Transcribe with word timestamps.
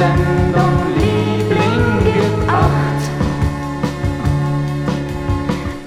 Sendung 0.00 0.78
Liebling 0.96 1.86
gibt 2.02 2.48
acht. 2.48 3.02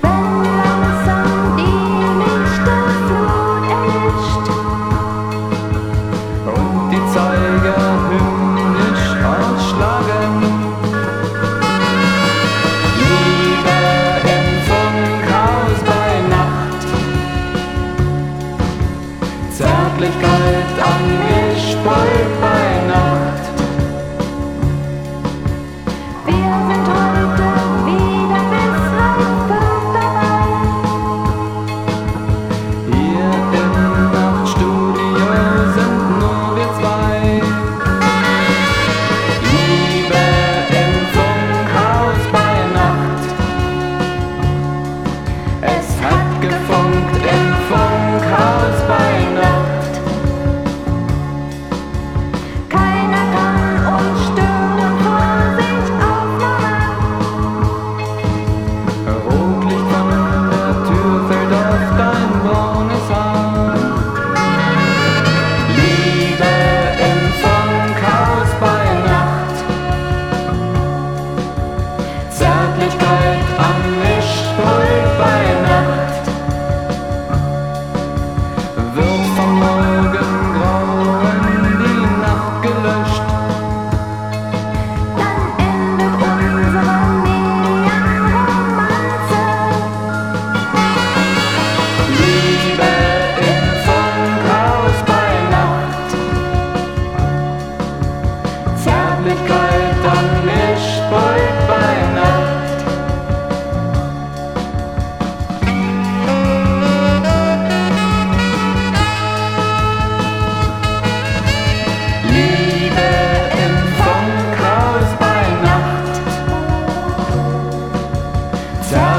Wenn 0.04 0.26
langsam 0.62 1.58
die 1.58 1.82
Lichterflut 2.22 3.64
erlischt 3.74 4.48
und 6.46 6.92
die 6.92 7.04
Zeiger 7.12 7.82
hymnisch 8.12 9.08
ausschlagen. 9.34 10.34
Liebe 13.00 13.80
im 14.36 14.48
Funkhaus 14.70 15.80
bei 15.90 16.12
Nacht, 16.36 16.86
Zärtlichkeit 19.58 20.72
angesprüht 20.92 22.34
bei 22.40 22.63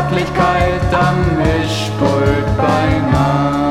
Sportlichkeit 0.04 0.92
am 0.92 1.38
Mischpult 1.38 2.56
beinahe. 2.58 3.63